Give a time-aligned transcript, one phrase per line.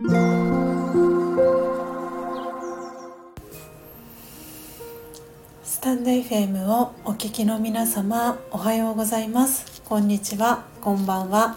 [0.00, 0.04] ス
[5.80, 9.82] タンド FM をお聞きの皆様おはようございます。
[9.82, 10.66] こんにちは。
[10.80, 11.56] こんばんは。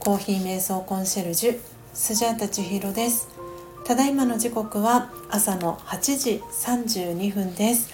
[0.00, 1.58] コーヒー瞑想コンシェルジュ
[1.94, 3.30] スジャータ千尋です。
[3.86, 7.88] ただいまの時刻は朝の8時32分です。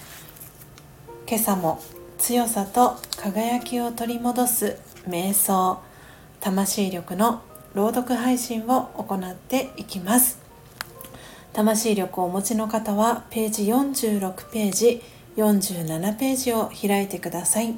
[1.25, 1.81] 今朝も
[2.17, 4.77] 強さと輝きを取り戻す
[5.07, 5.79] 瞑想
[6.41, 7.41] 魂力の
[7.75, 10.39] 朗読配信を行っていきます。
[11.51, 15.01] 魂力をお持ちの方はページ46ページ
[15.35, 17.75] 47ページを開いてください。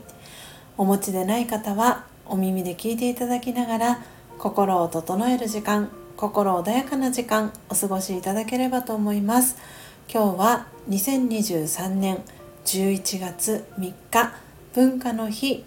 [0.77, 3.99] お持ちでない方はお耳で聞いていただきながら
[4.37, 9.57] 心を整える時間心穏やかな時間お過ごしいただければと思います。
[10.13, 12.19] 今日は2023年
[12.65, 14.33] 11月3日
[14.75, 15.65] 文化の日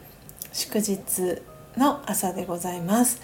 [0.52, 1.42] 祝日
[1.76, 3.20] の朝でございます、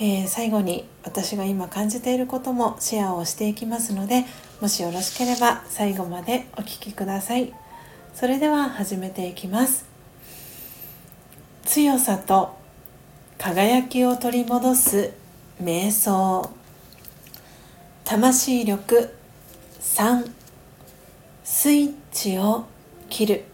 [0.00, 4.24] えー、最後に私が今感じていることもシェアをしていきますので
[4.60, 7.52] もしよろしければ最後までお聴きください。
[8.14, 9.86] それでは始めていきます。
[11.64, 12.56] 強さと
[13.38, 15.12] 輝きを取り戻す
[15.62, 16.50] 瞑想。
[18.04, 19.14] 魂力。
[19.80, 20.30] 3
[21.44, 22.66] スイッチを
[23.08, 23.44] 切る。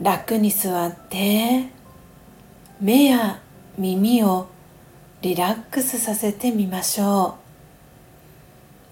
[0.00, 1.70] 楽に座って。
[2.80, 3.40] 目や
[3.78, 4.48] 耳を
[5.20, 7.36] リラックスさせてみましょ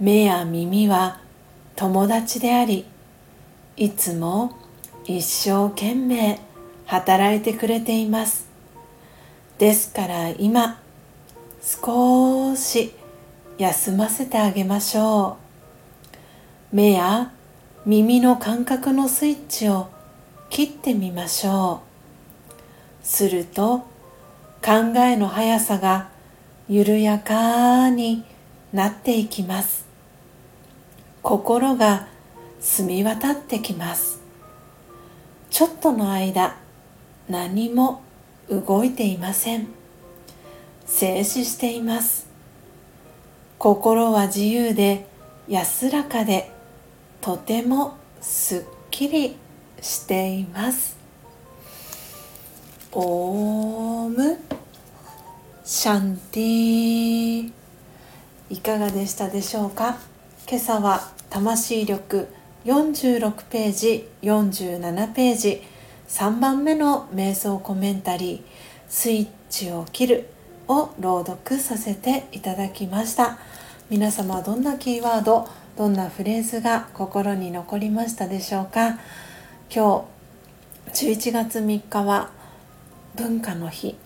[0.00, 0.04] う。
[0.04, 1.20] 目や耳は
[1.74, 2.84] 友達であり
[3.76, 4.56] いつも
[5.06, 6.38] 一生懸命
[6.84, 8.46] 働いてくれています。
[9.58, 10.80] ですから今
[11.62, 12.92] 少し
[13.56, 15.38] 休ませてあげましょ
[16.72, 16.76] う。
[16.76, 17.32] 目や
[17.86, 19.88] 耳の感覚のスイッチを
[20.50, 21.80] 切ってみましょ
[23.02, 23.06] う。
[23.06, 23.93] すると
[24.64, 26.08] 考えの速さが
[26.70, 28.24] 緩やかに
[28.72, 29.84] なっていきます。
[31.20, 32.08] 心が
[32.60, 34.22] 澄み渡ってきます。
[35.50, 36.56] ちょっとの間
[37.28, 38.00] 何も
[38.48, 39.68] 動いていません。
[40.86, 42.26] 静止しています。
[43.58, 45.06] 心は自由で
[45.46, 46.50] 安らかで
[47.20, 49.36] とてもすっきり
[49.82, 50.96] しています。
[52.92, 54.53] オーム。
[55.66, 57.50] シャンティ
[58.50, 59.96] いかがでしたでしょうか？
[60.46, 62.28] 今朝は魂力
[62.66, 65.62] 46ページ47ページ
[66.08, 68.42] 3番目の瞑想コメンタリー
[68.90, 70.28] 「スイッチを切る」
[70.68, 73.38] を朗読させていただきました。
[73.88, 75.48] 皆様どんなキーワード
[75.78, 78.98] どんなフレーズが心に残りましたでしょうか？
[79.74, 80.04] 今
[80.92, 82.28] 日11月3日は
[83.16, 83.96] 文化の日。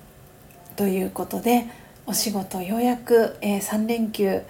[0.79, 1.67] ということで
[2.07, 4.43] お仕事ようやく、えー、3連休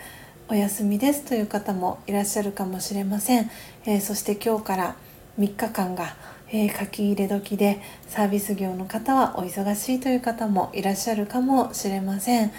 [0.50, 3.50] お休みですという方もいらっしゃるかもしれません、
[3.87, 4.97] えー、そして今日から
[5.39, 6.16] 3日間が、
[6.50, 12.53] えー、書き入れ時でサービス業の方はお忙しいという方もいらっしゃるかもしれません、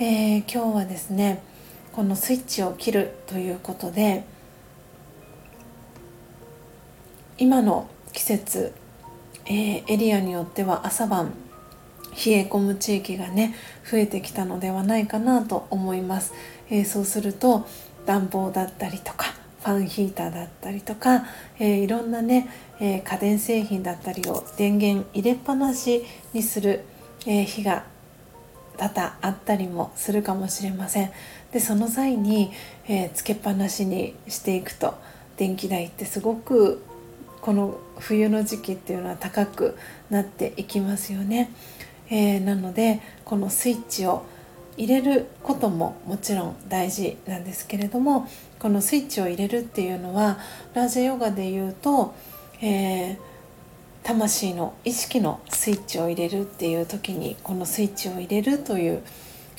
[0.00, 1.44] えー、今日はですね
[1.92, 4.24] このスイッチを切るということで
[7.38, 8.72] 今の季節、
[9.44, 11.32] えエリアによっては朝晩
[12.24, 13.54] 冷え込む地域がね
[13.88, 16.32] 増えてきたのではないかなと思います、
[16.70, 17.66] えー、そうすると
[18.06, 21.24] 暖房だったりとかファンヒーターだったりとか、
[21.58, 22.48] えー、いろんなね、
[22.80, 26.84] えー、家電製品だったりを電源入れっぱなしにする、
[27.26, 27.84] え日が
[28.76, 31.10] 多々あったりもするかもしれません
[31.52, 32.52] でその際に、
[32.86, 34.94] えつけっぱなしにしていくと
[35.36, 36.80] 電気代ってすごく
[37.40, 39.76] この冬の時期っていうのは高く
[40.10, 41.50] なっていきますよね。
[42.10, 44.24] えー、なのでこのスイッチを
[44.76, 48.28] 入れることももちろん大事なんですけれども
[48.58, 50.38] このスイッチを入れるっていうのは
[50.74, 52.14] ラジェヨガで言うと、
[52.60, 53.18] えー、
[54.02, 59.02] 魂の意識のスイッチを入れるっていう時にこのスイッチを入れるという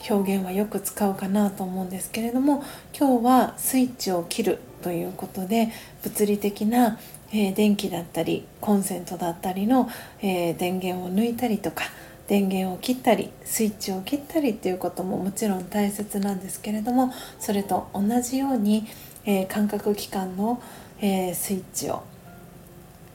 [0.09, 2.63] 表現はよく使うかなと思うんですけれども
[2.97, 5.69] 今日はスイッチを切るということで
[6.03, 6.99] 物理的な、
[7.31, 9.89] えー、電気だったりコンセントだったりの、
[10.21, 11.85] えー、電源を抜いたりとか
[12.27, 18.85] 電源を切ったりスイッチを切ったりっていうことももちろん大切なんですけれどもそれと同じように、
[19.25, 20.61] えー、感覚器官の、
[20.99, 22.03] えー、スイッチを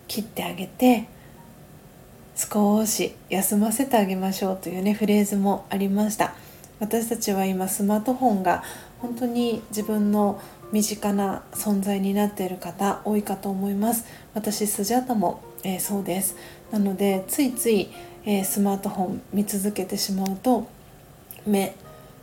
[0.09, 1.07] 切ってあげて
[2.35, 6.35] 少し休ませてあげましょうというねフレーズもありました。
[6.81, 8.65] 私たちは今スマートフォンが
[8.99, 10.41] 本当に自分の
[10.73, 14.05] 身近な存在になっている方多いかと思います。
[14.35, 16.37] 私スジャタも、えー、そうです。
[16.73, 17.91] なのでついつい
[18.25, 20.69] え、スマートフォン見続けてしまうと
[21.47, 21.75] 目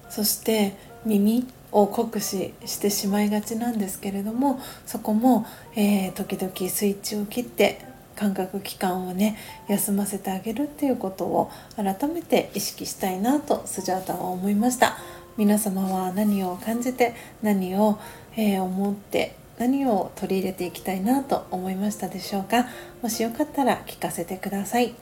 [0.09, 0.75] そして
[1.05, 7.85] 耳を酷使してしまいがちなんですけれどもそこも、えー、時々スイッチを切って
[8.15, 9.37] 感覚器官をね
[9.67, 14.97] 休ませてあげるっていうことを改めて意識したいなとスジャータは思いました。
[15.37, 17.97] 皆様は何を感じて何を、
[18.35, 22.67] えー、思って何を取り入れていきたいなと思いましたでしょうか？
[23.01, 24.95] もしよかったら聞かせてください。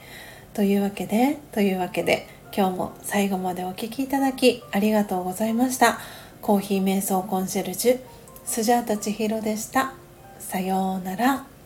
[0.58, 6.00] というわけでというわけで今日も最後までお聴きいただきありがとうございました。
[6.42, 8.00] コーヒー瞑想コンシェルジュ
[8.44, 9.94] スジャータ千尋でした。
[10.40, 11.57] さようなら。